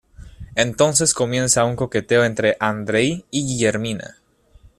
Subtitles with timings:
[0.55, 4.17] Entonces comienza un coqueteo entre Andrei y Guillermina.